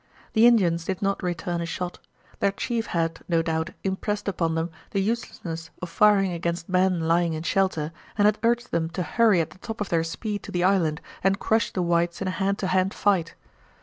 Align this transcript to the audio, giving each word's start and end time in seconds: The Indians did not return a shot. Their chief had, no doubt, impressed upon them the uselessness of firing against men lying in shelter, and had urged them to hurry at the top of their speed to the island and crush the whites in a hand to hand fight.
The 0.33 0.47
Indians 0.47 0.83
did 0.85 1.03
not 1.03 1.21
return 1.21 1.61
a 1.61 1.65
shot. 1.67 1.99
Their 2.39 2.51
chief 2.53 2.87
had, 2.87 3.19
no 3.29 3.43
doubt, 3.43 3.69
impressed 3.83 4.27
upon 4.27 4.55
them 4.55 4.71
the 4.89 4.99
uselessness 4.99 5.69
of 5.79 5.91
firing 5.91 6.31
against 6.31 6.67
men 6.67 7.01
lying 7.01 7.33
in 7.33 7.43
shelter, 7.43 7.91
and 8.17 8.25
had 8.25 8.39
urged 8.41 8.71
them 8.71 8.89
to 8.97 9.03
hurry 9.03 9.41
at 9.41 9.51
the 9.51 9.59
top 9.59 9.79
of 9.79 9.89
their 9.89 10.03
speed 10.03 10.41
to 10.41 10.51
the 10.51 10.63
island 10.63 11.01
and 11.23 11.37
crush 11.37 11.69
the 11.71 11.83
whites 11.83 12.19
in 12.19 12.27
a 12.27 12.31
hand 12.31 12.57
to 12.57 12.65
hand 12.69 12.95
fight. 12.95 13.35